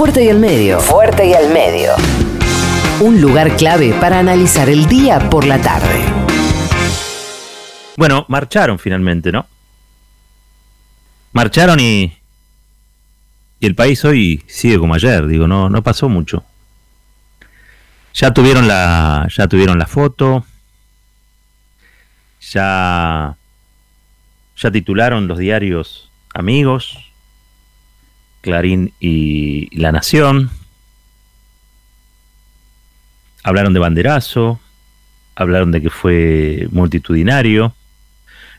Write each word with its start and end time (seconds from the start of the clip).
Fuerte 0.00 0.24
y 0.24 0.30
al 0.30 0.38
medio. 0.38 0.80
Fuerte 0.80 1.26
y 1.26 1.34
al 1.34 1.52
medio. 1.52 1.92
Un 3.00 3.20
lugar 3.20 3.54
clave 3.58 3.92
para 4.00 4.18
analizar 4.18 4.70
el 4.70 4.86
día 4.86 5.28
por 5.28 5.46
la 5.46 5.60
tarde. 5.60 6.02
Bueno, 7.98 8.24
marcharon 8.28 8.78
finalmente, 8.78 9.30
¿no? 9.30 9.46
Marcharon 11.34 11.78
y, 11.80 12.16
y 13.60 13.66
el 13.66 13.74
país 13.74 14.02
hoy 14.06 14.42
sigue 14.46 14.78
como 14.78 14.94
ayer, 14.94 15.26
digo, 15.26 15.46
no, 15.46 15.68
no 15.68 15.82
pasó 15.82 16.08
mucho. 16.08 16.44
Ya 18.14 18.32
tuvieron 18.32 18.66
la, 18.66 19.28
ya 19.28 19.48
tuvieron 19.48 19.78
la 19.78 19.86
foto, 19.86 20.46
ya, 22.40 23.36
ya 24.56 24.70
titularon 24.70 25.28
los 25.28 25.36
diarios 25.36 26.10
amigos, 26.32 27.09
Clarín 28.40 28.92
y 29.00 29.74
La 29.78 29.92
Nación. 29.92 30.50
Hablaron 33.42 33.72
de 33.72 33.80
banderazo, 33.80 34.60
hablaron 35.34 35.72
de 35.72 35.82
que 35.82 35.90
fue 35.90 36.68
multitudinario. 36.70 37.74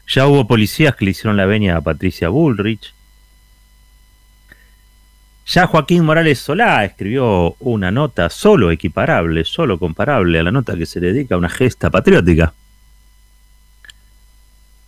Ya 0.08 0.28
hubo 0.28 0.48
policías 0.48 0.96
que 0.96 1.06
le 1.06 1.12
hicieron 1.12 1.38
la 1.38 1.46
veña 1.46 1.78
a 1.78 1.82
Patricia 1.82 2.30
Bullrich. 2.30 2.94
Ya 5.46 5.68
Joaquín 5.68 6.06
Morales 6.06 6.40
Solá 6.40 6.86
escribió 6.86 7.56
una 7.60 7.92
nota 7.92 8.30
solo 8.30 8.72
equiparable, 8.72 9.44
solo 9.44 9.78
comparable 9.78 10.40
a 10.40 10.44
la 10.44 10.52
nota 10.52 10.78
que 10.78 10.86
se 10.86 11.00
dedica 11.00 11.36
a 11.36 11.38
una 11.38 11.50
gesta 11.50 11.90
patriótica. 11.90 12.54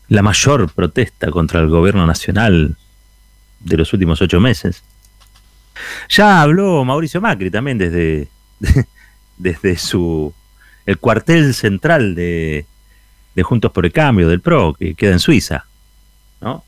La 0.10 0.22
mayor 0.22 0.72
protesta 0.72 1.32
contra 1.32 1.60
el 1.60 1.70
gobierno 1.70 2.06
nacional 2.06 2.78
de 3.60 3.78
los 3.78 3.94
últimos 3.94 4.22
ocho 4.22 4.40
meses. 4.40 4.84
Ya 6.10 6.42
habló 6.42 6.84
Mauricio 6.86 7.22
Macri 7.22 7.50
también 7.50 7.78
desde, 7.78 8.28
desde 9.38 9.78
su 9.78 10.34
el 10.86 10.98
cuartel 10.98 11.54
central 11.54 12.16
de, 12.16 12.66
de 13.36 13.44
Juntos 13.44 13.72
por 13.72 13.86
el 13.86 13.92
Cambio, 13.92 14.28
del 14.28 14.42
PRO, 14.42 14.74
que 14.74 14.96
queda 14.96 15.14
en 15.14 15.20
Suiza. 15.20 15.66
¿no? 16.42 16.64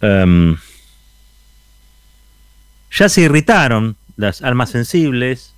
Em, 0.00 0.56
ya 2.90 3.08
se 3.08 3.22
irritaron 3.22 3.96
las 4.16 4.42
almas 4.42 4.70
sensibles 4.70 5.54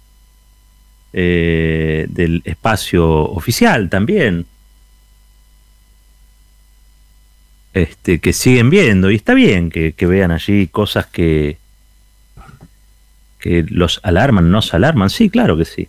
eh, 1.13 2.07
del 2.09 2.43
espacio 2.45 3.07
oficial 3.09 3.89
también. 3.89 4.47
Este, 7.73 8.19
que 8.19 8.33
siguen 8.33 8.69
viendo, 8.69 9.13
y 9.13 9.15
está 9.15 9.33
bien 9.33 9.71
que, 9.71 9.93
que 9.93 10.07
vean 10.07 10.33
allí 10.33 10.67
cosas 10.67 11.07
que, 11.07 11.59
que 13.41 13.65
los 13.69 14.01
alarman, 14.03 14.51
nos 14.51 14.75
alarman, 14.75 15.11
sí, 15.11 15.31
claro 15.31 15.57
que 15.57 15.65
sí. 15.65 15.89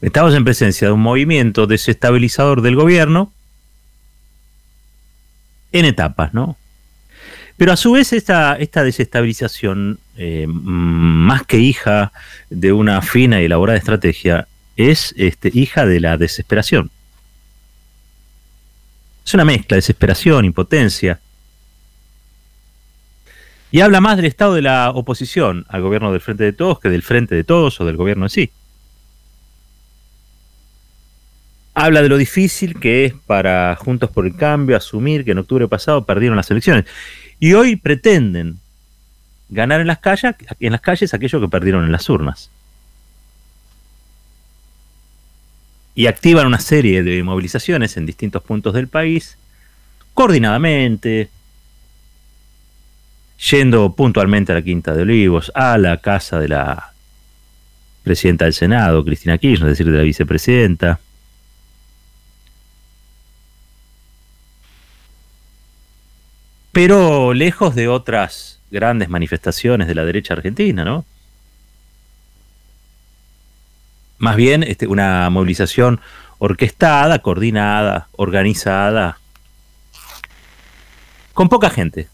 Estamos 0.00 0.34
en 0.34 0.44
presencia 0.44 0.88
de 0.88 0.92
un 0.92 1.00
movimiento 1.00 1.66
desestabilizador 1.66 2.62
del 2.62 2.76
gobierno 2.76 3.32
en 5.72 5.84
etapas, 5.86 6.34
¿no? 6.34 6.56
Pero 7.56 7.72
a 7.72 7.76
su 7.76 7.92
vez 7.92 8.12
esta, 8.12 8.56
esta 8.56 8.82
desestabilización, 8.82 9.98
eh, 10.16 10.46
más 10.48 11.44
que 11.44 11.58
hija 11.58 12.12
de 12.50 12.72
una 12.72 13.00
fina 13.00 13.40
y 13.40 13.44
elaborada 13.44 13.78
estrategia, 13.78 14.48
es 14.76 15.14
este, 15.16 15.50
hija 15.52 15.86
de 15.86 16.00
la 16.00 16.16
desesperación. 16.16 16.90
Es 19.24 19.34
una 19.34 19.44
mezcla, 19.44 19.76
desesperación, 19.76 20.44
impotencia. 20.44 21.20
Y 23.74 23.80
habla 23.80 24.00
más 24.00 24.14
del 24.14 24.26
estado 24.26 24.54
de 24.54 24.62
la 24.62 24.90
oposición 24.90 25.66
al 25.68 25.82
gobierno 25.82 26.12
del 26.12 26.20
Frente 26.20 26.44
de 26.44 26.52
Todos 26.52 26.78
que 26.78 26.90
del 26.90 27.02
Frente 27.02 27.34
de 27.34 27.42
Todos 27.42 27.80
o 27.80 27.84
del 27.84 27.96
gobierno 27.96 28.26
en 28.26 28.30
sí. 28.30 28.52
habla 31.74 32.00
de 32.00 32.08
lo 32.08 32.16
difícil 32.16 32.78
que 32.78 33.04
es 33.04 33.14
para 33.26 33.74
Juntos 33.74 34.10
por 34.10 34.26
el 34.26 34.36
Cambio 34.36 34.76
asumir 34.76 35.24
que 35.24 35.32
en 35.32 35.38
octubre 35.38 35.66
pasado 35.66 36.04
perdieron 36.04 36.36
las 36.36 36.48
elecciones. 36.52 36.84
Y 37.40 37.54
hoy 37.54 37.74
pretenden 37.74 38.60
ganar 39.48 39.80
en 39.80 39.88
las 39.88 39.98
calles, 39.98 40.36
en 40.60 40.70
las 40.70 40.80
calles 40.80 41.12
aquello 41.12 41.40
que 41.40 41.48
perdieron 41.48 41.84
en 41.84 41.90
las 41.90 42.08
urnas. 42.08 42.50
Y 45.96 46.06
activan 46.06 46.46
una 46.46 46.60
serie 46.60 47.02
de 47.02 47.24
movilizaciones 47.24 47.96
en 47.96 48.06
distintos 48.06 48.40
puntos 48.44 48.72
del 48.72 48.86
país, 48.86 49.36
coordinadamente, 50.14 51.28
yendo 53.38 53.94
puntualmente 53.94 54.52
a 54.52 54.56
la 54.56 54.62
Quinta 54.62 54.94
de 54.94 55.02
Olivos, 55.02 55.52
a 55.54 55.76
la 55.78 55.98
casa 55.98 56.38
de 56.38 56.48
la 56.48 56.92
presidenta 58.02 58.44
del 58.44 58.54
Senado, 58.54 59.04
Cristina 59.04 59.38
Kirchner, 59.38 59.70
es 59.70 59.78
decir, 59.78 59.90
de 59.90 59.98
la 59.98 60.04
vicepresidenta, 60.04 61.00
pero 66.74 67.32
lejos 67.34 67.74
de 67.74 67.88
otras 67.88 68.60
grandes 68.70 69.08
manifestaciones 69.08 69.86
de 69.86 69.94
la 69.94 70.04
derecha 70.04 70.34
argentina, 70.34 70.84
¿no? 70.84 71.04
Más 74.18 74.36
bien 74.36 74.64
este, 74.64 74.88
una 74.88 75.30
movilización 75.30 76.00
orquestada, 76.38 77.20
coordinada, 77.20 78.08
organizada, 78.16 79.18
con 81.32 81.48
poca 81.48 81.70
gente, 81.70 82.08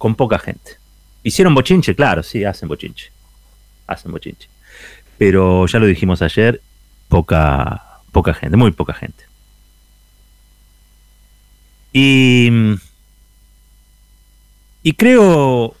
con 0.00 0.14
poca 0.16 0.40
gente. 0.40 0.78
¿Hicieron 1.22 1.54
bochinche? 1.54 1.94
Claro, 1.94 2.22
sí, 2.22 2.42
hacen 2.42 2.68
bochinche, 2.68 3.12
hacen 3.86 4.10
bochinche. 4.10 4.48
Pero 5.18 5.66
ya 5.66 5.78
lo 5.78 5.84
dijimos 5.84 6.22
ayer, 6.22 6.60
poca, 7.08 8.00
poca 8.10 8.32
gente, 8.32 8.56
muy 8.56 8.72
poca 8.72 8.94
gente. 8.94 9.24
Y 11.92 12.50
y 14.82 14.94
creo 14.94 15.74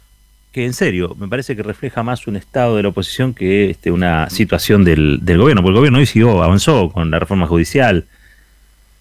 que 0.52 0.66
en 0.66 0.74
serio, 0.74 1.16
me 1.18 1.28
parece 1.28 1.56
que 1.56 1.62
refleja 1.62 2.02
más 2.02 2.26
un 2.26 2.36
estado 2.36 2.76
de 2.76 2.82
la 2.82 2.88
oposición 2.90 3.34
que 3.34 3.70
este, 3.70 3.90
una 3.90 4.28
situación 4.28 4.84
del, 4.84 5.20
gobierno, 5.24 5.62
porque 5.62 5.70
el 5.70 5.76
gobierno 5.76 5.98
hoy 5.98 6.06
siguió, 6.06 6.42
avanzó 6.42 6.90
con 6.90 7.10
la 7.10 7.18
reforma 7.18 7.46
judicial, 7.46 8.06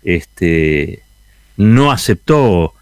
este, 0.03 1.03
no 1.57 1.91
aceptó 1.91 2.73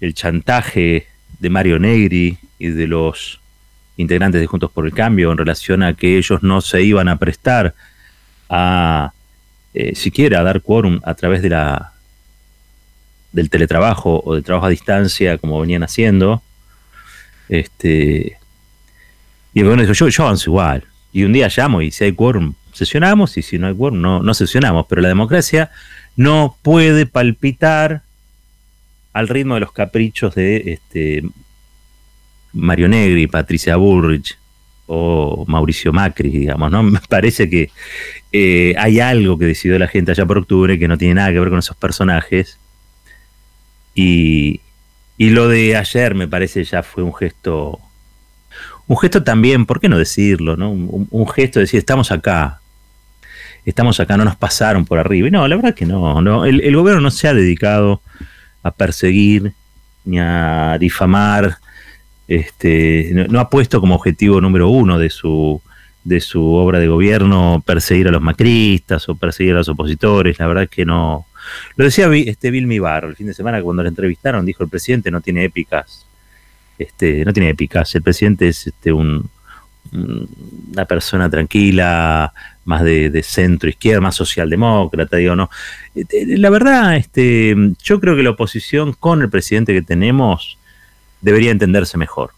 el 0.00 0.14
chantaje 0.14 1.08
de 1.42 1.50
Mario 1.50 1.78
Negri 1.78 2.38
y 2.58 2.68
de 2.68 2.86
los 2.86 3.40
integrantes 3.96 4.40
de 4.40 4.46
Juntos 4.46 4.70
por 4.70 4.86
el 4.86 4.94
Cambio 4.94 5.30
en 5.30 5.38
relación 5.38 5.82
a 5.82 5.94
que 5.94 6.16
ellos 6.16 6.42
no 6.42 6.60
se 6.60 6.82
iban 6.82 7.08
a 7.08 7.18
prestar 7.18 7.74
a 8.48 9.12
eh, 9.74 9.94
siquiera 9.94 10.40
a 10.40 10.42
dar 10.42 10.62
quórum 10.62 11.00
a 11.04 11.14
través 11.14 11.42
de 11.42 11.50
la 11.50 11.92
del 13.32 13.50
teletrabajo 13.50 14.22
o 14.24 14.34
del 14.34 14.44
trabajo 14.44 14.66
a 14.66 14.70
distancia 14.70 15.38
como 15.38 15.60
venían 15.60 15.82
haciendo 15.82 16.42
este, 17.48 18.38
y 19.52 19.60
el 19.60 19.64
gobierno 19.64 19.82
dijo, 19.82 19.92
yo, 19.92 20.08
yo 20.08 20.24
avanzo 20.24 20.50
igual. 20.50 20.84
Y 21.12 21.24
un 21.24 21.32
día 21.32 21.48
llamo 21.54 21.82
y 21.82 21.90
si 21.90 22.04
hay 22.04 22.12
quórum, 22.12 22.54
sesionamos, 22.72 23.36
y 23.36 23.42
si 23.42 23.58
no 23.58 23.66
hay 23.66 23.74
quórum, 23.74 24.00
no, 24.00 24.22
no 24.22 24.34
sesionamos. 24.34 24.86
Pero 24.88 25.02
la 25.02 25.08
democracia 25.08 25.70
no 26.16 26.56
puede 26.62 27.06
palpitar 27.06 28.02
al 29.12 29.28
ritmo 29.28 29.54
de 29.54 29.60
los 29.60 29.72
caprichos 29.72 30.34
de 30.34 30.72
este, 30.72 31.22
Mario 32.52 32.88
Negri, 32.88 33.26
Patricia 33.26 33.76
Burrich 33.76 34.38
o 34.86 35.44
Mauricio 35.46 35.92
Macri, 35.92 36.30
digamos, 36.30 36.70
¿no? 36.70 36.82
Me 36.82 37.00
parece 37.08 37.48
que 37.48 37.70
eh, 38.32 38.74
hay 38.78 39.00
algo 39.00 39.38
que 39.38 39.46
decidió 39.46 39.78
la 39.78 39.88
gente 39.88 40.12
allá 40.12 40.26
por 40.26 40.38
octubre 40.38 40.78
que 40.78 40.88
no 40.88 40.98
tiene 40.98 41.14
nada 41.14 41.32
que 41.32 41.40
ver 41.40 41.50
con 41.50 41.58
esos 41.58 41.76
personajes. 41.76 42.58
Y, 43.94 44.60
y 45.18 45.30
lo 45.30 45.48
de 45.48 45.76
ayer 45.76 46.14
me 46.14 46.26
parece 46.26 46.64
ya 46.64 46.82
fue 46.82 47.02
un 47.02 47.14
gesto, 47.14 47.78
un 48.86 48.98
gesto 48.98 49.22
también, 49.22 49.66
¿por 49.66 49.80
qué 49.80 49.88
no 49.88 49.98
decirlo? 49.98 50.56
No? 50.56 50.70
Un, 50.70 51.28
gesto 51.28 51.58
de 51.58 51.64
decir, 51.64 51.78
estamos 51.78 52.10
acá, 52.10 52.60
estamos 53.64 54.00
acá, 54.00 54.16
no 54.16 54.24
nos 54.24 54.36
pasaron 54.36 54.84
por 54.84 54.98
arriba. 54.98 55.28
Y 55.28 55.30
no, 55.30 55.46
la 55.46 55.56
verdad 55.56 55.74
que 55.74 55.86
no, 55.86 56.20
no. 56.22 56.44
El, 56.44 56.74
gobierno 56.74 57.02
no 57.02 57.10
se 57.10 57.28
ha 57.28 57.34
dedicado 57.34 58.00
a 58.62 58.70
perseguir 58.70 59.52
ni 60.04 60.18
a 60.18 60.76
difamar, 60.78 61.58
este, 62.28 63.10
no, 63.28 63.40
ha 63.40 63.50
puesto 63.50 63.80
como 63.80 63.94
objetivo 63.94 64.40
número 64.40 64.68
uno 64.68 64.98
de 64.98 65.10
su, 65.10 65.60
de 66.04 66.20
su 66.20 66.42
obra 66.54 66.78
de 66.78 66.88
gobierno 66.88 67.62
perseguir 67.64 68.08
a 68.08 68.10
los 68.10 68.22
macristas 68.22 69.08
o 69.08 69.14
perseguir 69.14 69.54
a 69.54 69.58
los 69.58 69.68
opositores, 69.68 70.38
la 70.38 70.46
verdad 70.46 70.68
que 70.68 70.84
no, 70.84 71.26
lo 71.76 71.84
decía 71.84 72.08
este 72.14 72.50
Bill 72.50 72.66
Mibar 72.66 73.04
el 73.04 73.16
fin 73.16 73.26
de 73.26 73.34
semana 73.34 73.62
cuando 73.62 73.82
le 73.82 73.88
entrevistaron, 73.88 74.46
dijo 74.46 74.62
el 74.62 74.70
presidente 74.70 75.10
no 75.10 75.20
tiene 75.20 75.44
épicas. 75.44 76.06
Este, 76.78 77.24
no 77.24 77.32
tiene 77.32 77.50
épicas. 77.50 77.94
El 77.94 78.02
presidente 78.02 78.48
es 78.48 78.66
este, 78.66 78.92
un, 78.92 79.28
una 79.92 80.84
persona 80.84 81.28
tranquila, 81.28 82.32
más 82.64 82.82
de, 82.82 83.22
centro 83.22 83.68
izquierda, 83.68 84.00
más 84.00 84.14
socialdemócrata, 84.14 85.16
digo, 85.16 85.36
no. 85.36 85.50
Este, 85.94 86.38
la 86.38 86.50
verdad, 86.50 86.96
este, 86.96 87.54
yo 87.82 88.00
creo 88.00 88.16
que 88.16 88.22
la 88.22 88.30
oposición 88.30 88.92
con 88.92 89.22
el 89.22 89.30
presidente 89.30 89.72
que 89.72 89.82
tenemos 89.82 90.58
debería 91.20 91.50
entenderse 91.50 91.98
mejor. 91.98 92.30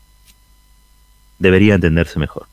debería 1.39 1.75
entenderse 1.75 2.19
mejor. 2.19 2.47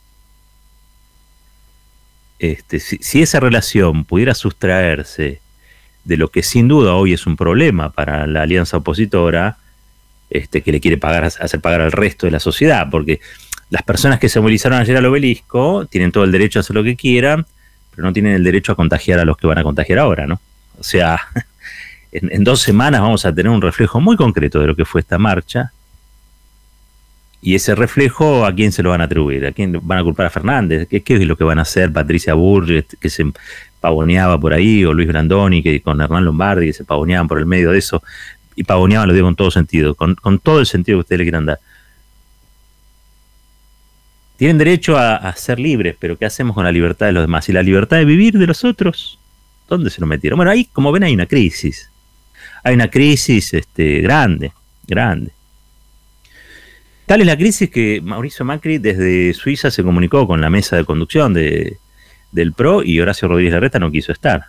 Este, 2.39 2.79
si, 2.79 3.21
esa 3.21 3.39
relación 3.39 4.03
pudiera 4.03 4.33
sustraerse 4.33 5.41
de 6.03 6.17
lo 6.17 6.29
que 6.29 6.41
sin 6.41 6.67
duda 6.67 6.95
hoy 6.95 7.13
es 7.13 7.27
un 7.27 7.37
problema 7.37 7.91
para 7.91 8.25
la 8.25 8.41
alianza 8.41 8.77
opositora, 8.77 9.59
este, 10.31 10.63
que 10.63 10.71
le 10.71 10.81
quiere 10.81 10.97
pagar, 10.97 11.25
hacer 11.25 11.61
pagar 11.61 11.81
al 11.81 11.91
resto 11.91 12.25
de 12.25 12.31
la 12.31 12.39
sociedad, 12.39 12.87
porque 12.89 13.21
las 13.69 13.83
personas 13.83 14.19
que 14.19 14.27
se 14.27 14.39
movilizaron 14.39 14.79
ayer 14.79 14.97
al 14.97 15.05
obelisco 15.05 15.85
tienen 15.85 16.11
todo 16.11 16.23
el 16.23 16.31
derecho 16.31 16.57
a 16.57 16.61
hacer 16.61 16.75
lo 16.75 16.83
que 16.83 16.95
quieran, 16.95 17.45
pero 17.95 18.07
no 18.07 18.13
tienen 18.13 18.33
el 18.33 18.43
derecho 18.43 18.71
a 18.71 18.75
contagiar 18.75 19.19
a 19.19 19.25
los 19.25 19.37
que 19.37 19.47
van 19.47 19.57
a 19.57 19.63
contagiar 19.63 19.99
ahora, 19.99 20.25
¿no? 20.25 20.39
O 20.79 20.83
sea, 20.83 21.19
en, 22.11 22.43
dos 22.43 22.61
semanas 22.61 23.01
vamos 23.01 23.25
a 23.25 23.33
tener 23.33 23.51
un 23.51 23.61
reflejo 23.61 23.99
muy 23.99 24.17
concreto 24.17 24.59
de 24.59 24.67
lo 24.67 24.75
que 24.75 24.85
fue 24.85 25.01
esta 25.01 25.17
marcha. 25.17 25.71
Y 27.43 27.55
ese 27.55 27.73
reflejo, 27.73 28.45
¿a 28.45 28.53
quién 28.53 28.71
se 28.71 28.83
lo 28.83 28.91
van 28.91 29.01
a 29.01 29.05
atribuir? 29.05 29.47
¿A 29.47 29.51
quién 29.51 29.79
van 29.81 29.97
a 29.97 30.03
culpar 30.03 30.27
a 30.27 30.29
Fernández? 30.29 30.87
¿Qué, 30.87 31.03
es 31.07 31.25
lo 31.25 31.35
que 31.35 31.43
van 31.43 31.57
a 31.57 31.63
hacer 31.63 31.91
Patricia 31.91 32.35
Burri, 32.35 32.85
que 32.99 33.09
se 33.09 33.25
pavoneaba 33.79 34.39
por 34.39 34.53
ahí, 34.53 34.85
o 34.85 34.93
Luis 34.93 35.07
Brandoni, 35.07 35.63
que 35.63 35.81
con 35.81 35.99
Hernán 36.01 36.23
Lombardi, 36.23 36.67
que 36.67 36.73
se 36.73 36.83
pavoneaban 36.83 37.27
por 37.27 37.39
el 37.39 37.47
medio 37.47 37.71
de 37.71 37.79
eso? 37.79 38.03
Y 38.55 38.63
pavoneaban, 38.63 39.07
lo 39.07 39.15
digo 39.15 39.25
con 39.25 39.35
todo 39.35 39.49
sentido, 39.49 39.95
con, 39.95 40.13
con 40.15 40.37
todo 40.37 40.59
el 40.59 40.67
sentido 40.67 40.97
que 40.97 41.01
ustedes 41.01 41.19
le 41.19 41.25
quieran 41.25 41.47
dar. 41.47 41.59
Tienen 44.41 44.57
derecho 44.57 44.97
a, 44.97 45.35
ser 45.35 45.59
libres, 45.59 45.95
pero 45.99 46.17
¿qué 46.17 46.25
hacemos 46.25 46.55
con 46.55 46.63
la 46.63 46.71
libertad 46.71 47.05
de 47.05 47.11
los 47.11 47.21
demás? 47.21 47.47
¿Y 47.47 47.51
la 47.51 47.61
libertad 47.61 47.97
de 47.97 48.05
vivir 48.05 48.39
de 48.39 48.47
los 48.47 48.63
otros? 48.65 49.19
¿Dónde 49.69 49.91
se 49.91 50.01
lo 50.01 50.07
metieron? 50.07 50.35
Bueno, 50.37 50.49
ahí, 50.49 50.65
como 50.65 50.91
ven, 50.91 51.03
hay 51.03 51.13
una 51.13 51.27
crisis. 51.27 51.91
Hay 52.63 52.73
una 52.73 52.89
crisis 52.89 53.53
este, 53.53 54.01
grande, 54.01 54.51
grande. 54.87 55.29
Tal 57.05 57.21
es 57.21 57.27
la 57.27 57.37
crisis 57.37 57.69
que 57.69 58.01
Mauricio 58.01 58.43
Macri 58.43 58.79
desde 58.79 59.31
Suiza 59.35 59.69
se 59.69 59.83
comunicó 59.83 60.25
con 60.25 60.41
la 60.41 60.49
mesa 60.49 60.75
de 60.75 60.85
conducción 60.85 61.35
de, 61.35 61.77
del 62.31 62.53
PRO 62.53 62.81
y 62.81 62.99
Horacio 62.99 63.27
Rodríguez 63.27 63.53
Larreta 63.53 63.77
no 63.77 63.91
quiso 63.91 64.11
estar. 64.11 64.45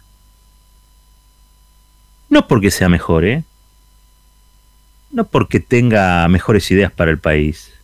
No 2.31 2.49
porque 2.49 2.71
sea 2.71 2.89
mejor, 2.89 3.27
¿eh? 3.27 3.44
No 5.11 5.27
porque 5.27 5.61
tenga 5.61 6.27
mejores 6.29 6.71
ideas 6.71 6.91
para 6.91 7.11
el 7.11 7.19
país. 7.19 7.75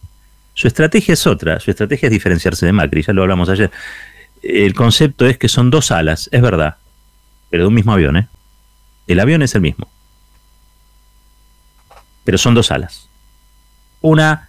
Su 0.59 0.67
estrategia 0.67 1.15
es 1.15 1.25
otra, 1.25 1.61
su 1.61 1.71
estrategia 1.71 2.09
es 2.09 2.11
diferenciarse 2.11 2.67
de 2.67 2.73
Macri, 2.73 3.03
ya 3.03 3.13
lo 3.13 3.23
hablamos 3.23 3.49
ayer. 3.49 3.71
El 4.43 4.75
concepto 4.75 5.25
es 5.25 5.39
que 5.39 5.47
son 5.47 5.71
dos 5.71 5.93
alas, 5.93 6.29
es 6.33 6.43
verdad, 6.43 6.79
pero 7.49 7.63
de 7.63 7.69
un 7.69 7.75
mismo 7.75 7.93
avión, 7.93 8.17
¿eh? 8.17 8.27
El 9.07 9.21
avión 9.21 9.41
es 9.43 9.55
el 9.55 9.61
mismo. 9.61 9.89
Pero 12.25 12.39
son 12.39 12.55
dos 12.55 12.73
alas. 12.73 13.09
Una 14.01 14.49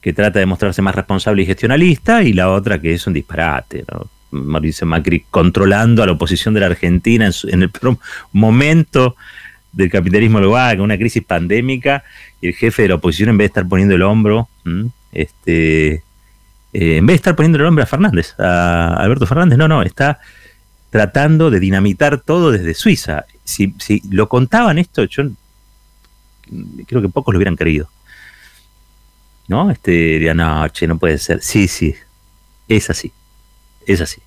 que 0.00 0.12
trata 0.12 0.40
de 0.40 0.46
mostrarse 0.46 0.82
más 0.82 0.96
responsable 0.96 1.42
y 1.42 1.46
gestionalista 1.46 2.24
y 2.24 2.32
la 2.32 2.50
otra 2.50 2.80
que 2.80 2.94
es 2.94 3.06
un 3.06 3.12
disparate, 3.12 3.84
¿no? 3.92 4.10
Mauricio 4.32 4.88
Macri 4.88 5.24
controlando 5.30 6.02
a 6.02 6.06
la 6.06 6.12
oposición 6.14 6.52
de 6.52 6.60
la 6.60 6.66
Argentina 6.66 7.30
en, 7.44 7.62
el 7.62 7.70
momento 8.32 9.14
del 9.70 9.88
capitalismo 9.88 10.38
global, 10.38 10.78
con 10.78 10.84
una 10.86 10.98
crisis 10.98 11.22
pandémica, 11.22 12.02
y 12.40 12.48
el 12.48 12.54
jefe 12.54 12.82
de 12.82 12.88
la 12.88 12.94
oposición, 12.96 13.28
en 13.28 13.38
vez 13.38 13.44
de 13.44 13.50
estar 13.50 13.68
poniendo 13.68 13.94
el 13.94 14.02
hombro, 14.02 14.48
este, 15.12 16.02
eh, 16.72 16.96
en 16.98 17.06
vez 17.06 17.14
de 17.14 17.16
estar 17.16 17.36
poniendo 17.36 17.58
el 17.58 17.64
nombre 17.64 17.84
a 17.84 17.86
Fernández, 17.86 18.34
a 18.38 18.94
Alberto 18.94 19.26
Fernández, 19.26 19.58
no, 19.58 19.68
no, 19.68 19.82
está 19.82 20.20
tratando 20.90 21.50
de 21.50 21.60
dinamitar 21.60 22.20
todo 22.20 22.50
desde 22.50 22.74
Suiza. 22.74 23.24
Si, 23.44 23.74
si 23.78 24.02
lo 24.10 24.28
contaban 24.28 24.78
esto, 24.78 25.04
yo 25.04 25.24
creo 26.86 27.02
que 27.02 27.08
pocos 27.08 27.32
lo 27.32 27.38
hubieran 27.38 27.56
creído. 27.56 27.88
¿No? 29.48 29.70
Este, 29.70 30.18
de 30.18 30.30
anoche, 30.30 30.86
no 30.86 30.98
puede 30.98 31.18
ser. 31.18 31.42
Sí, 31.42 31.68
sí, 31.68 31.94
es 32.68 32.90
así, 32.90 33.12
es 33.86 34.00
así. 34.00 34.20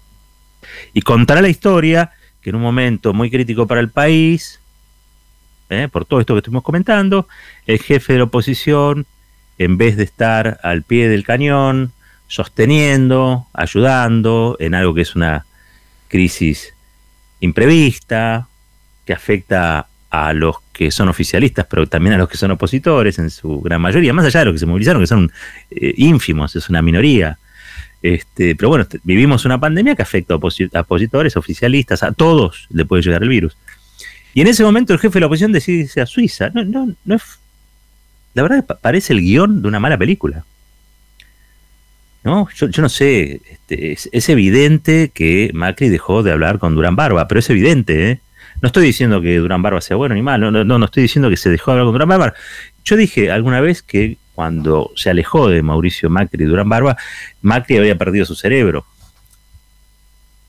Y 0.93 1.01
contará 1.01 1.41
la 1.41 1.49
historia 1.49 2.11
que 2.41 2.49
en 2.49 2.55
un 2.55 2.63
momento 2.63 3.13
muy 3.13 3.29
crítico 3.29 3.67
para 3.67 3.81
el 3.81 3.89
país, 3.89 4.59
¿eh? 5.69 5.87
por 5.91 6.05
todo 6.05 6.19
esto 6.19 6.33
que 6.33 6.39
estuvimos 6.39 6.63
comentando, 6.63 7.27
el 7.67 7.79
jefe 7.79 8.13
de 8.13 8.19
la 8.19 8.25
oposición 8.25 9.05
en 9.63 9.77
vez 9.77 9.95
de 9.95 10.03
estar 10.03 10.59
al 10.63 10.81
pie 10.81 11.07
del 11.07 11.23
cañón, 11.23 11.91
sosteniendo, 12.27 13.45
ayudando 13.53 14.57
en 14.59 14.73
algo 14.73 14.95
que 14.95 15.01
es 15.01 15.15
una 15.15 15.45
crisis 16.07 16.73
imprevista, 17.41 18.47
que 19.05 19.13
afecta 19.13 19.85
a 20.09 20.33
los 20.33 20.55
que 20.73 20.89
son 20.89 21.09
oficialistas, 21.09 21.67
pero 21.69 21.85
también 21.85 22.15
a 22.15 22.17
los 22.17 22.27
que 22.27 22.37
son 22.37 22.49
opositores 22.49 23.19
en 23.19 23.29
su 23.29 23.61
gran 23.61 23.81
mayoría, 23.81 24.13
más 24.13 24.25
allá 24.25 24.39
de 24.39 24.45
los 24.47 24.53
que 24.55 24.59
se 24.59 24.65
movilizaron, 24.65 24.99
que 24.99 25.07
son 25.07 25.31
eh, 25.69 25.93
ínfimos, 25.95 26.55
es 26.55 26.67
una 26.67 26.81
minoría. 26.81 27.37
Este, 28.01 28.55
pero 28.55 28.69
bueno, 28.69 28.87
vivimos 29.03 29.45
una 29.45 29.59
pandemia 29.59 29.95
que 29.95 30.01
afecta 30.01 30.33
a, 30.33 30.37
opositores, 30.37 31.37
oficialistas, 31.37 32.01
a 32.01 32.13
todos 32.13 32.67
le 32.71 32.83
puede 32.85 33.03
llegar 33.03 33.21
el 33.21 33.29
virus. 33.29 33.55
Y 34.33 34.41
en 34.41 34.47
ese 34.47 34.63
momento 34.63 34.93
el 34.93 34.99
jefe 34.99 35.13
de 35.13 35.19
la 35.19 35.25
oposición 35.27 35.51
decide 35.51 35.83
irse 35.83 36.01
a 36.01 36.07
Suiza. 36.07 36.49
No, 36.49 36.63
no, 36.63 36.95
no 37.05 37.15
es 37.15 37.41
la 38.33 38.43
verdad 38.43 38.65
parece 38.81 39.13
el 39.13 39.21
guion 39.21 39.61
de 39.61 39.67
una 39.67 39.79
mala 39.79 39.97
película. 39.97 40.45
¿No? 42.23 42.47
Yo, 42.55 42.67
no 42.81 42.89
sé, 42.89 43.41
este, 43.49 43.93
es, 43.93 44.29
evidente 44.29 45.11
que 45.11 45.49
Macri 45.55 45.89
dejó 45.89 46.21
de 46.21 46.31
hablar 46.31 46.59
con 46.59 46.75
Durán 46.75 46.95
Barba, 46.95 47.27
pero 47.27 47.39
es 47.39 47.49
evidente, 47.49 48.11
¿eh? 48.11 48.19
No 48.61 48.67
estoy 48.67 48.85
diciendo 48.85 49.21
que 49.21 49.37
Durán 49.37 49.63
Barba 49.63 49.81
sea 49.81 49.97
bueno 49.97 50.13
ni 50.13 50.21
malo, 50.21 50.51
no, 50.51 50.63
no, 50.63 50.77
no 50.77 50.85
estoy 50.85 51.01
diciendo 51.01 51.31
que 51.31 51.37
se 51.37 51.49
dejó 51.49 51.71
de 51.71 51.79
hablar 51.79 51.85
con 51.85 51.93
Durán 51.93 52.09
Barba. 52.09 52.33
Yo 52.85 52.95
dije 52.95 53.31
alguna 53.31 53.59
vez 53.59 53.81
que 53.81 54.17
cuando 54.35 54.91
se 54.95 55.09
alejó 55.09 55.49
de 55.49 55.63
Mauricio 55.63 56.11
Macri 56.11 56.43
y 56.43 56.47
Durán 56.47 56.69
Barba, 56.69 56.95
Macri 57.41 57.77
había 57.77 57.97
perdido 57.97 58.25
su 58.25 58.35
cerebro. 58.35 58.85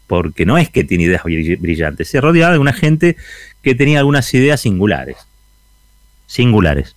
Porque 0.07 0.45
no 0.45 0.59
es 0.59 0.69
que 0.69 0.85
tiene 0.85 1.05
ideas 1.05 1.23
brillantes, 1.25 2.09
se 2.09 2.21
rodeaba 2.21 2.53
de 2.53 2.59
una 2.59 2.75
gente 2.75 3.17
que 3.63 3.75
tenía 3.75 4.01
algunas 4.01 4.33
ideas 4.35 4.61
singulares. 4.61 5.17
Singulares. 6.27 6.97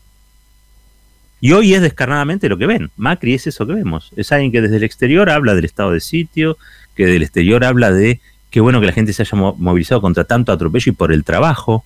Y 1.42 1.52
hoy 1.52 1.74
es 1.74 1.82
descarnadamente 1.82 2.50
lo 2.50 2.58
que 2.58 2.66
ven. 2.66 2.92
Macri 2.96 3.34
es 3.34 3.48
eso 3.48 3.68
que 3.68 3.74
vemos. 3.74 4.12
Es 4.16 4.32
alguien 4.32 4.52
que 4.52 4.62
desde 4.62 4.78
el 4.78 4.84
exterior 4.84 5.30
habla 5.30 5.54
del 5.54 5.66
estado 5.66 5.92
de 5.92 6.00
sitio, 6.00 6.58
que 6.96 7.06
del 7.06 7.22
exterior 7.22 7.64
habla 7.64 7.92
de 7.92 8.22
qué 8.50 8.62
bueno 8.62 8.80
que 8.80 8.88
la 8.88 8.94
gente 8.94 9.14
se 9.14 9.24
haya 9.24 9.38
movilizado 9.38 10.02
contra 10.02 10.24
tanto 10.24 10.52
atropello 10.52 10.92
y 10.92 10.96
por 10.96 11.12
el 11.12 11.24
trabajo. 11.24 11.84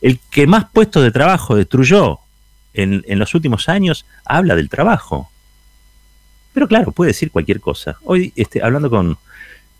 El 0.00 0.18
que 0.30 0.46
más 0.46 0.66
puestos 0.70 1.02
de 1.02 1.10
trabajo 1.10 1.56
destruyó 1.56 2.20
en, 2.74 3.18
los 3.18 3.34
últimos 3.34 3.68
años 3.68 4.04
habla 4.24 4.56
del 4.56 4.68
trabajo. 4.68 5.30
Pero 6.52 6.68
claro, 6.68 6.92
puede 6.92 7.10
decir 7.10 7.30
cualquier 7.30 7.60
cosa. 7.60 7.96
Hoy, 8.04 8.32
este, 8.36 8.62
hablando 8.62 8.90
con, 8.90 9.16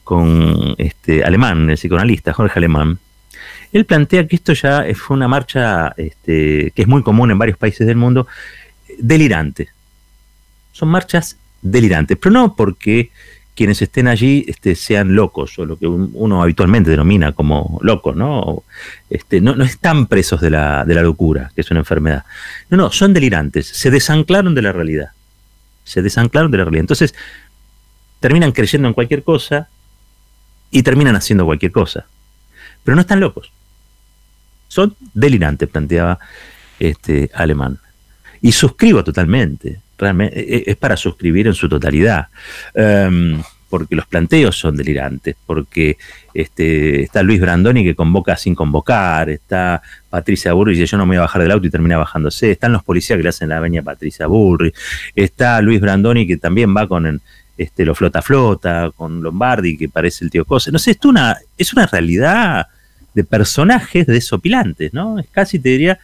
con 0.03 0.75
este, 0.79 1.25
Alemán, 1.25 1.69
el 1.71 1.77
psicoanalista 1.77 2.33
Jorge 2.33 2.59
Alemán, 2.59 2.99
él 3.73 3.85
plantea 3.85 4.27
que 4.27 4.37
esto 4.37 4.53
ya 4.53 4.85
fue 4.95 5.17
una 5.17 5.29
marcha 5.29 5.95
este, 5.97 6.73
que 6.75 6.83
es 6.83 6.89
muy 6.89 7.03
común 7.03 7.31
en 7.31 7.39
varios 7.39 7.59
países 7.59 7.87
del 7.87 7.97
mundo, 7.97 8.27
delirante. 8.99 9.69
Son 10.73 10.89
marchas 10.89 11.37
delirantes, 11.63 12.19
pero 12.21 12.33
no 12.33 12.55
porque 12.55 13.11
quienes 13.55 13.81
estén 13.83 14.09
allí 14.09 14.45
este, 14.49 14.75
sean 14.75 15.15
locos, 15.15 15.59
o 15.59 15.65
lo 15.65 15.79
que 15.79 15.87
uno 15.87 16.43
habitualmente 16.43 16.91
denomina 16.91 17.33
como 17.33 17.79
locos, 17.83 18.17
¿no? 18.17 18.65
Este, 19.09 19.41
no, 19.41 19.55
no 19.55 19.65
están 19.65 20.07
presos 20.07 20.41
de 20.41 20.51
la, 20.51 20.85
de 20.85 20.95
la 20.95 21.03
locura, 21.03 21.53
que 21.55 21.61
es 21.61 21.71
una 21.71 21.81
enfermedad. 21.81 22.25
No, 22.69 22.77
no, 22.77 22.91
son 22.91 23.13
delirantes, 23.13 23.69
se 23.69 23.91
desanclaron 23.91 24.55
de 24.55 24.63
la 24.63 24.73
realidad. 24.73 25.11
Se 25.85 26.03
desanclaron 26.03 26.51
de 26.51 26.59
la 26.59 26.65
realidad. 26.65 26.81
Entonces, 26.81 27.15
terminan 28.19 28.53
creyendo 28.53 28.89
en 28.89 28.95
cualquier 28.95 29.23
cosa 29.23 29.69
y 30.71 30.83
terminan 30.83 31.15
haciendo 31.15 31.45
cualquier 31.45 31.71
cosa. 31.71 32.07
Pero 32.85 32.95
no 32.95 33.01
están 33.01 33.21
locos. 33.21 33.51
Son 34.69 34.95
delirantes, 35.13 35.69
planteaba 35.69 36.19
este 36.79 37.31
alemán. 37.35 37.79
Y 38.41 38.53
suscribo 38.53 39.03
totalmente. 39.03 39.81
Realmente, 39.97 40.39
e, 40.39 40.65
es 40.67 40.77
para 40.77 40.97
suscribir 40.97 41.47
en 41.47 41.55
su 41.55 41.69
totalidad. 41.69 42.29
Em, 42.75 43.43
porque 43.75 43.97
los 43.97 44.07
planteos 44.07 44.57
son 44.57 44.77
delirantes, 44.77 45.35
porque 45.45 45.97
este, 46.33 47.03
está 47.03 47.25
Luis 47.25 47.41
Brandoni 47.41 47.83
que 47.83 47.97
convoca 47.97 48.37
sin 48.37 48.55
convocar, 48.55 49.31
está 49.31 49.83
Patricia 50.09 50.53
Burri 50.53 50.75
y 50.75 50.79
dice 50.79 50.93
yo 50.93 50.97
no 50.97 51.07
me 51.07 51.17
voy 51.17 51.19
a 51.19 51.23
bajar 51.23 51.43
del 51.43 51.51
auto 51.51 51.67
y 51.67 51.71
termina 51.71 51.97
bajándose, 51.97 52.53
están 52.53 52.73
los 52.73 52.85
policías 52.85 53.17
que 53.17 53.25
le 53.25 53.31
hacen 53.31 53.49
la 53.49 53.59
veña 53.59 53.81
a 53.81 53.83
Patricia 53.85 54.29
Burri, 54.29 54.73
está 55.17 55.61
Luis 55.61 55.81
Brandoni 55.81 56.25
que 56.25 56.37
también 56.37 56.73
va 56.73 56.87
con 56.87 57.21
este, 57.59 57.85
lo 57.85 57.97
flota 57.97 58.23
flota, 58.23 58.93
con 58.95 59.21
Lombardi 59.25 59.77
que 59.77 59.89
parece 59.89 60.25
el 60.25 60.31
tío 60.31 60.45
Cosa, 60.45 60.71
no 60.71 60.79
sé, 60.79 60.93
es 60.93 61.05
una, 61.05 61.37
es 61.59 61.73
una 61.73 61.87
realidad 61.87 62.69
de 63.15 63.25
personajes 63.25 64.07
desopilantes, 64.07 64.93
¿no? 64.93 65.19
Es 65.19 65.27
casi 65.31 65.59
te 65.59 65.71
diría 65.71 65.99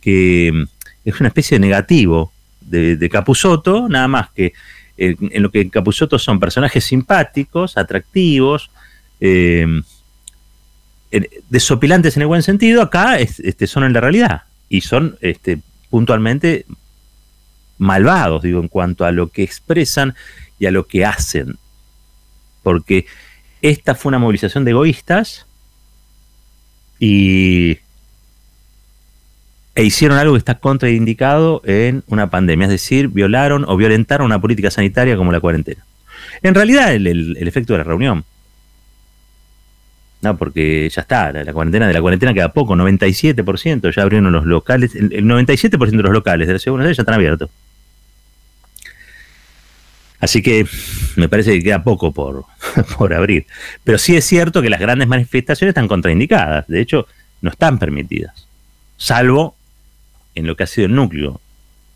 que 0.00 0.66
es 1.04 1.20
una 1.20 1.28
especie 1.28 1.56
de 1.56 1.60
negativo 1.60 2.32
de, 2.60 2.96
de 2.96 3.08
Capusotto, 3.08 3.88
nada 3.88 4.08
más 4.08 4.30
que 4.30 4.52
en, 4.96 5.42
lo 5.42 5.50
que 5.50 5.68
Capusotto 5.68 6.18
son 6.18 6.40
personajes 6.40 6.84
simpáticos, 6.84 7.76
atractivos, 7.76 8.70
eh, 9.20 9.66
desopilantes 11.48 12.16
en 12.16 12.22
el 12.22 12.28
buen 12.28 12.42
sentido, 12.42 12.82
acá 12.82 13.18
este, 13.18 13.66
son 13.66 13.84
en 13.84 13.92
la 13.92 14.00
realidad 14.00 14.42
y 14.68 14.80
son 14.80 15.16
este, 15.20 15.58
puntualmente 15.90 16.66
malvados, 17.78 18.42
digo, 18.42 18.60
en 18.60 18.68
cuanto 18.68 19.04
a 19.04 19.12
lo 19.12 19.28
que 19.28 19.42
expresan 19.42 20.14
y 20.58 20.66
a 20.66 20.70
lo 20.70 20.86
que 20.86 21.04
hacen. 21.04 21.56
Porque 22.62 23.06
esta 23.62 23.94
fue 23.94 24.10
una 24.10 24.18
movilización 24.18 24.64
de 24.64 24.72
egoístas 24.72 25.46
y 26.98 27.78
e 29.76 29.84
hicieron 29.84 30.16
algo 30.16 30.32
que 30.32 30.38
está 30.38 30.54
contraindicado 30.54 31.60
en 31.66 32.02
una 32.06 32.30
pandemia, 32.30 32.64
es 32.64 32.70
decir, 32.70 33.08
violaron 33.08 33.66
o 33.68 33.76
violentaron 33.76 34.24
una 34.24 34.40
política 34.40 34.70
sanitaria 34.70 35.18
como 35.18 35.32
la 35.32 35.40
cuarentena. 35.40 35.84
En 36.42 36.54
realidad, 36.54 36.94
el, 36.94 37.36
efecto 37.46 37.74
de 37.74 37.78
la 37.78 37.84
reunión. 37.84 38.24
No, 40.22 40.36
porque 40.38 40.88
ya 40.88 41.02
está, 41.02 41.30
la, 41.30 41.52
cuarentena 41.52 41.86
de 41.86 41.92
la 41.92 42.00
cuarentena 42.00 42.32
queda 42.32 42.54
poco, 42.54 42.74
97%, 42.74 43.94
ya 43.94 44.02
abrieron 44.02 44.32
los 44.32 44.46
locales, 44.46 44.94
el, 44.94 45.10
97% 45.10 45.78
de 45.78 46.02
los 46.02 46.12
locales 46.12 46.46
de 46.46 46.54
la 46.54 46.58
ciudad 46.58 46.84
de 46.84 46.94
ya 46.94 47.02
están 47.02 47.14
abiertos. 47.14 47.50
Así 50.18 50.40
que 50.42 50.66
me 51.16 51.28
parece 51.28 51.52
que 51.52 51.62
queda 51.62 51.82
poco 51.84 52.12
por, 52.12 52.44
por 52.98 53.14
abrir. 53.14 53.46
Pero 53.84 53.98
sí 53.98 54.16
es 54.16 54.24
cierto 54.24 54.62
que 54.62 54.70
las 54.70 54.80
grandes 54.80 55.08
manifestaciones 55.08 55.70
están 55.70 55.88
contraindicadas, 55.88 56.66
de 56.66 56.80
hecho, 56.80 57.06
no 57.40 57.50
están 57.50 57.78
permitidas, 57.78 58.46
salvo 58.96 59.56
en 60.34 60.46
lo 60.46 60.56
que 60.56 60.64
ha 60.64 60.66
sido 60.66 60.86
el 60.86 60.94
núcleo, 60.94 61.40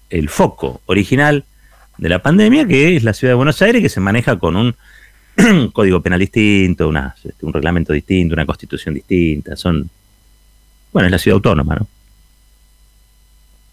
el 0.09 0.29
foco 0.29 0.81
original 0.87 1.45
de 1.99 2.09
la 2.09 2.23
pandemia, 2.23 2.67
que 2.67 2.97
es 2.97 3.05
la 3.05 3.13
ciudad 3.13 3.33
de 3.33 3.37
Buenos 3.37 3.61
Aires, 3.63 3.83
que 3.83 3.89
se 3.89 4.01
maneja 4.01 4.39
con 4.39 4.57
un 4.57 4.75
código 5.73 6.01
penal 6.01 6.19
distinto, 6.19 6.91
este, 7.25 7.47
un 7.47 7.53
reglamento 7.53 7.93
distinto, 7.93 8.35
una 8.35 8.47
constitución 8.47 8.95
distinta. 8.95 9.57
Son. 9.57 9.89
Bueno, 10.93 11.07
es 11.07 11.13
la 11.13 11.19
ciudad 11.19 11.37
autónoma, 11.37 11.77
¿no? 11.77 11.87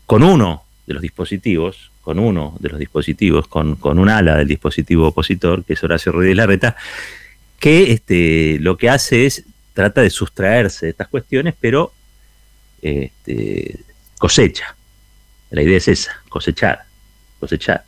Con 0.05 0.23
uno 0.23 0.63
de 0.87 0.93
los 0.93 1.01
dispositivos, 1.01 1.91
con 2.01 2.17
uno 2.17 2.55
de 2.59 2.69
los 2.69 2.79
dispositivos, 2.79 3.47
con, 3.47 3.75
con 3.75 3.99
un 3.99 4.09
ala 4.09 4.37
del 4.37 4.47
dispositivo 4.47 5.07
opositor, 5.07 5.65
que 5.65 5.73
es 5.73 5.83
Horacio 5.83 6.13
Rodríguez 6.13 6.37
Larreta, 6.37 6.75
que 7.59 7.91
este, 7.91 8.57
lo 8.59 8.77
que 8.77 8.89
hace 8.89 9.25
es 9.25 9.43
trata 9.73 10.01
de 10.01 10.09
sustraerse 10.09 10.87
de 10.87 10.91
estas 10.91 11.07
cuestiones, 11.07 11.53
pero 11.59 11.93
este, 12.81 13.79
cosecha. 14.17 14.75
La 15.49 15.61
idea 15.61 15.77
es 15.77 15.87
esa, 15.87 16.21
cosechar, 16.29 16.85
cosechar. 17.39 17.83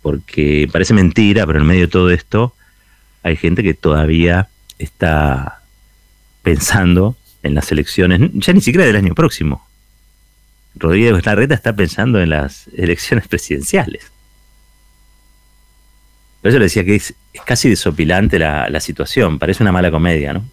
Porque 0.00 0.68
parece 0.72 0.94
mentira, 0.94 1.46
pero 1.46 1.60
en 1.60 1.66
medio 1.66 1.82
de 1.82 1.92
todo 1.92 2.10
esto 2.10 2.54
hay 3.22 3.36
gente 3.36 3.62
que 3.62 3.74
todavía 3.74 4.48
está 4.78 5.62
pensando 6.42 7.16
en 7.42 7.54
las 7.54 7.70
elecciones, 7.70 8.30
ya 8.34 8.52
ni 8.52 8.60
siquiera 8.60 8.86
del 8.86 8.96
año 8.96 9.14
próximo. 9.14 9.66
Rodríguez 10.80 11.24
Larreta 11.26 11.54
está 11.54 11.74
pensando 11.74 12.20
en 12.20 12.30
las 12.30 12.68
elecciones 12.74 13.28
presidenciales. 13.28 14.10
Por 16.40 16.48
eso 16.48 16.58
le 16.58 16.64
decía 16.64 16.84
que 16.84 16.96
es, 16.96 17.14
casi 17.44 17.68
desopilante 17.68 18.38
la, 18.38 18.80
situación, 18.80 19.38
parece 19.38 19.62
una 19.62 19.72
mala 19.72 19.90
comedia, 19.90 20.32
¿no? 20.32 20.44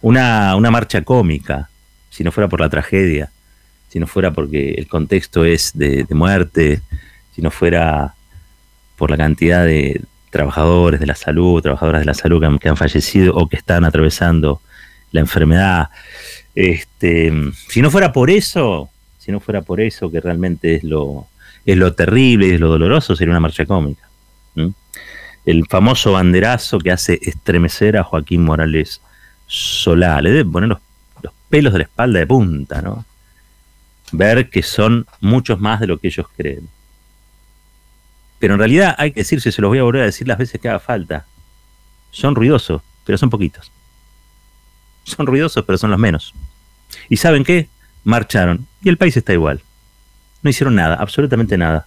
Una, 0.00 0.54
una 0.54 0.70
marcha 0.70 1.02
cómica, 1.02 1.68
si 2.10 2.22
no 2.22 2.30
fuera 2.30 2.48
por 2.48 2.60
la 2.60 2.68
tragedia, 2.68 3.30
si 3.88 3.98
no 3.98 4.06
fuera 4.06 4.30
porque 4.30 4.74
el 4.78 4.86
contexto 4.86 5.44
es 5.44 5.72
de, 5.74 6.06
muerte, 6.10 6.80
si 7.34 7.42
no 7.42 7.50
fuera 7.50 8.14
por 8.96 9.10
la 9.10 9.16
cantidad 9.16 9.64
de 9.64 10.00
trabajadores 10.30 11.00
de 11.00 11.06
la 11.06 11.16
salud, 11.16 11.60
trabajadoras 11.60 12.02
de 12.02 12.06
la 12.06 12.14
salud 12.14 12.40
que 12.60 12.68
han, 12.68 12.76
fallecido 12.76 13.34
o 13.34 13.48
que 13.48 13.56
están 13.56 13.84
atravesando 13.84 14.60
la 15.10 15.20
enfermedad. 15.20 15.88
Este, 16.54 17.32
si 17.68 17.82
no 17.82 17.90
fuera 17.90 18.12
por 18.12 18.30
eso, 18.30 18.90
si 19.26 19.32
no 19.32 19.40
fuera 19.40 19.60
por 19.60 19.80
eso 19.80 20.08
que 20.08 20.20
realmente 20.20 20.76
es 20.76 20.84
lo, 20.84 21.26
es 21.64 21.76
lo 21.76 21.92
terrible 21.94 22.46
y 22.46 22.52
es 22.52 22.60
lo 22.60 22.68
doloroso, 22.68 23.16
sería 23.16 23.32
una 23.32 23.40
marcha 23.40 23.66
cómica. 23.66 24.08
El 25.44 25.66
famoso 25.66 26.12
banderazo 26.12 26.78
que 26.78 26.92
hace 26.92 27.18
estremecer 27.20 27.96
a 27.96 28.04
Joaquín 28.04 28.44
Morales 28.44 29.00
Solá. 29.48 30.22
Le 30.22 30.30
debe 30.30 30.50
poner 30.50 30.68
los 30.68 30.78
pelos 31.48 31.72
de 31.72 31.80
la 31.80 31.84
espalda 31.84 32.20
de 32.20 32.26
punta, 32.26 32.82
¿no? 32.82 33.04
Ver 34.12 34.48
que 34.48 34.62
son 34.62 35.06
muchos 35.20 35.58
más 35.58 35.80
de 35.80 35.88
lo 35.88 35.98
que 35.98 36.06
ellos 36.06 36.26
creen. 36.36 36.68
Pero 38.38 38.54
en 38.54 38.60
realidad 38.60 38.94
hay 38.96 39.10
que 39.10 39.20
decirse, 39.20 39.50
se 39.50 39.60
los 39.60 39.68
voy 39.68 39.78
a 39.78 39.82
volver 39.82 40.02
a 40.02 40.06
decir 40.06 40.28
las 40.28 40.38
veces 40.38 40.60
que 40.60 40.68
haga 40.68 40.78
falta. 40.78 41.26
Son 42.12 42.36
ruidosos, 42.36 42.80
pero 43.04 43.18
son 43.18 43.30
poquitos. 43.30 43.72
Son 45.02 45.26
ruidosos, 45.26 45.64
pero 45.64 45.78
son 45.78 45.90
los 45.90 45.98
menos. 45.98 46.32
¿Y 47.08 47.16
saben 47.16 47.42
qué? 47.42 47.68
Marcharon. 48.06 48.66
Y 48.82 48.88
el 48.88 48.96
país 48.96 49.16
está 49.16 49.32
igual. 49.32 49.60
No 50.42 50.48
hicieron 50.48 50.76
nada, 50.76 50.94
absolutamente 50.94 51.58
nada. 51.58 51.86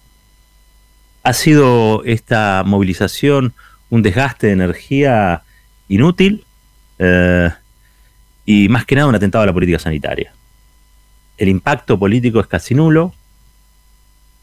Ha 1.23 1.33
sido 1.33 2.03
esta 2.03 2.63
movilización 2.65 3.53
un 3.89 4.01
desgaste 4.01 4.47
de 4.47 4.53
energía 4.53 5.43
inútil. 5.87 6.43
Eh, 6.99 7.49
y 8.45 8.67
más 8.67 8.85
que 8.85 8.95
nada 8.95 9.07
un 9.07 9.15
atentado 9.15 9.43
a 9.43 9.47
la 9.47 9.53
política 9.53 9.79
sanitaria. 9.79 10.33
El 11.37 11.47
impacto 11.47 11.97
político 11.97 12.41
es 12.41 12.47
casi 12.47 12.75
nulo. 12.75 13.13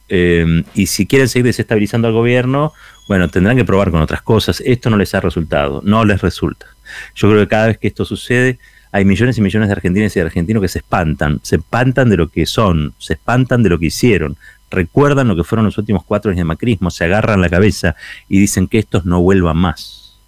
Eh, 0.08 0.64
y 0.74 0.86
si 0.86 1.06
quieren 1.06 1.28
seguir 1.28 1.44
desestabilizando 1.44 2.08
al 2.08 2.14
gobierno, 2.14 2.72
bueno, 3.06 3.28
tendrán 3.28 3.56
que 3.56 3.66
probar 3.66 3.90
con 3.90 4.00
otras 4.00 4.22
cosas. 4.22 4.62
Esto 4.64 4.88
no 4.88 4.96
les 4.96 5.14
ha 5.14 5.20
resultado, 5.20 5.82
no 5.84 6.06
les 6.06 6.22
resulta. 6.22 6.66
Yo 7.14 7.28
creo 7.28 7.40
que 7.40 7.48
cada 7.48 7.66
vez 7.66 7.78
que 7.78 7.88
esto 7.88 8.06
sucede, 8.06 8.58
hay 8.92 9.04
millones 9.04 9.38
y 9.38 9.42
millones 9.42 9.68
de 9.68 9.72
argentinas 9.72 10.16
y 10.16 10.20
de 10.20 10.26
argentinos 10.26 10.62
que 10.62 10.68
se 10.68 10.78
espantan, 10.78 11.40
se 11.42 11.56
espantan 11.56 12.08
de 12.08 12.16
lo 12.16 12.28
que 12.28 12.46
son, 12.46 12.94
se 12.98 13.14
espantan 13.14 13.62
de 13.62 13.70
lo 13.70 13.78
que 13.78 13.86
hicieron, 13.86 14.36
recuerdan 14.70 15.28
lo 15.28 15.36
que 15.36 15.44
fueron 15.44 15.66
los 15.66 15.78
últimos 15.78 16.04
cuatro 16.04 16.30
años 16.30 16.38
de 16.38 16.44
macrismo, 16.44 16.90
se 16.90 17.04
agarran 17.04 17.40
la 17.40 17.48
cabeza 17.48 17.96
y 18.28 18.40
dicen 18.40 18.68
que 18.68 18.78
estos 18.78 19.04
no 19.04 19.20
vuelvan 19.20 19.56
más. 19.56 20.18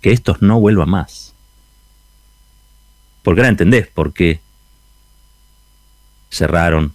Que 0.00 0.12
estos 0.12 0.42
no 0.42 0.60
vuelvan 0.60 0.90
más. 0.90 1.34
Porque 3.22 3.40
ahora 3.40 3.50
entendés 3.50 3.86
por 3.86 4.12
qué 4.12 4.40
cerraron 6.30 6.92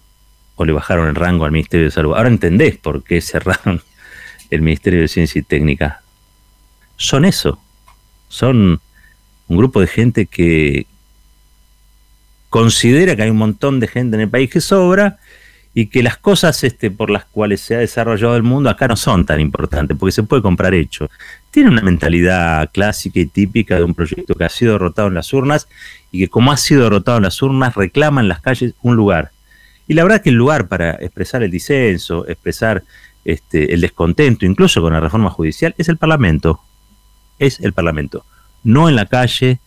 o 0.56 0.64
le 0.64 0.72
bajaron 0.72 1.08
el 1.08 1.14
rango 1.14 1.44
al 1.44 1.52
Ministerio 1.52 1.86
de 1.86 1.92
Salud. 1.92 2.14
Ahora 2.14 2.28
entendés 2.28 2.76
por 2.76 3.02
qué 3.02 3.20
cerraron 3.20 3.82
el 4.50 4.60
Ministerio 4.60 5.00
de 5.00 5.08
Ciencia 5.08 5.38
y 5.38 5.42
Técnica. 5.42 6.02
Son 6.96 7.24
eso. 7.24 7.60
Son 8.28 8.80
un 9.48 9.56
grupo 9.56 9.80
de 9.80 9.86
gente 9.86 10.26
que 10.26 10.86
considera 12.50 13.16
que 13.16 13.22
hay 13.22 13.30
un 13.30 13.36
montón 13.36 13.80
de 13.80 13.88
gente 13.88 14.16
en 14.16 14.22
el 14.22 14.30
país 14.30 14.50
que 14.50 14.60
sobra 14.60 15.18
y 15.74 15.86
que 15.86 16.02
las 16.02 16.16
cosas 16.16 16.64
este, 16.64 16.90
por 16.90 17.10
las 17.10 17.24
cuales 17.24 17.60
se 17.60 17.76
ha 17.76 17.78
desarrollado 17.78 18.36
el 18.36 18.42
mundo 18.42 18.70
acá 18.70 18.88
no 18.88 18.96
son 18.96 19.24
tan 19.24 19.40
importantes, 19.40 19.96
porque 19.96 20.12
se 20.12 20.22
puede 20.22 20.42
comprar 20.42 20.74
hecho. 20.74 21.08
Tiene 21.50 21.70
una 21.70 21.82
mentalidad 21.82 22.70
clásica 22.72 23.20
y 23.20 23.26
típica 23.26 23.76
de 23.76 23.84
un 23.84 23.94
proyecto 23.94 24.34
que 24.34 24.44
ha 24.44 24.48
sido 24.48 24.72
derrotado 24.72 25.08
en 25.08 25.14
las 25.14 25.32
urnas 25.32 25.68
y 26.10 26.20
que 26.20 26.28
como 26.28 26.52
ha 26.52 26.56
sido 26.56 26.84
derrotado 26.84 27.18
en 27.18 27.24
las 27.24 27.40
urnas 27.42 27.74
reclama 27.74 28.20
en 28.20 28.28
las 28.28 28.40
calles 28.40 28.74
un 28.82 28.96
lugar. 28.96 29.30
Y 29.86 29.94
la 29.94 30.02
verdad 30.02 30.20
que 30.20 30.30
el 30.30 30.36
lugar 30.36 30.68
para 30.68 30.92
expresar 30.92 31.42
el 31.42 31.50
disenso, 31.50 32.26
expresar 32.28 32.82
este, 33.24 33.72
el 33.72 33.80
descontento, 33.80 34.46
incluso 34.46 34.82
con 34.82 34.92
la 34.92 35.00
reforma 35.00 35.30
judicial, 35.30 35.74
es 35.78 35.88
el 35.88 35.96
Parlamento. 35.96 36.60
Es 37.38 37.60
el 37.60 37.72
Parlamento. 37.72 38.24
No 38.68 38.86
en 38.90 38.96
la 38.96 39.06
calle 39.06 39.60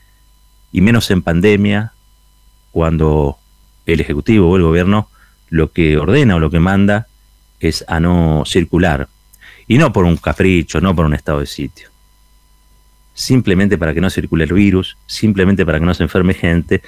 y 0.72 0.81
menos 0.81 1.10
en 1.10 1.24
pandemia, 1.24 1.93
cuando 2.70 3.39
el 3.88 4.00
Ejecutivo 4.00 4.48
o 4.48 4.58
el 4.58 4.62
Gobierno 4.62 5.10
lo 5.50 5.72
que 5.72 5.98
ordena 5.98 6.36
o 6.36 6.39
lo 6.39 6.51
que 6.51 6.60
manda 6.60 7.08
es 7.60 7.84
a 7.88 8.00
no 8.00 8.43
circular. 8.46 9.10
Y 9.65 9.79
no 9.79 9.91
por 9.91 10.05
un 10.05 10.17
capricho, 10.17 10.81
no 10.81 10.96
por 10.96 11.08
un 11.08 11.15
estado 11.15 11.39
de 11.39 11.48
sitio. 11.48 11.89
Simplemente 13.15 13.75
para 13.75 13.96
que 13.96 14.01
no 14.01 14.12
circule 14.12 14.43
el 14.43 14.53
virus, 14.53 14.96
simplemente 15.08 15.65
para 15.65 15.79
que 15.79 15.86
no 15.88 15.96
se 15.96 16.03
enferme 16.03 16.36
gente 16.36 16.84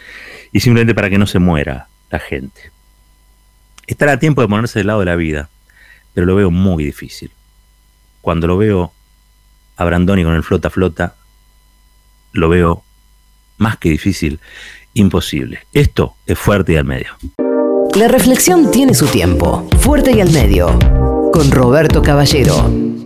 y 0.51 0.59
simplemente 0.59 0.93
para 0.93 1.09
que 1.09 1.17
no 1.17 1.25
se 1.25 1.39
muera 1.39 1.87
la 2.11 2.19
gente. 2.19 2.71
Estará 3.87 4.11
a 4.11 4.19
tiempo 4.19 4.43
de 4.43 4.47
ponerse 4.47 4.77
del 4.77 4.85
lado 4.85 4.99
de 4.99 5.07
la 5.07 5.15
vida, 5.15 5.49
pero 6.13 6.27
lo 6.27 6.35
veo 6.35 6.51
muy 6.51 6.83
difícil. 6.83 7.31
Cuando 8.21 8.45
lo 8.45 8.55
veo 8.55 8.93
a 9.77 9.83
Brandoni 9.83 10.23
con 10.23 10.35
el 10.35 10.43
flota 10.43 10.69
flota, 10.69 11.15
lo 12.33 12.49
veo 12.49 12.83
más 13.57 13.77
que 13.77 13.89
difícil, 13.89 14.39
imposible. 14.93 15.59
Esto 15.71 16.15
es 16.25 16.37
fuerte 16.37 16.73
y 16.73 16.75
al 16.75 16.85
medio. 16.85 17.11
La 17.95 18.07
reflexión 18.07 18.71
tiene 18.71 18.93
su 18.93 19.05
tiempo. 19.07 19.67
Fuerte 19.79 20.11
y 20.11 20.19
al 20.19 20.31
medio. 20.31 20.77
Con 21.31 21.51
Roberto 21.51 22.01
Caballero. 22.01 23.02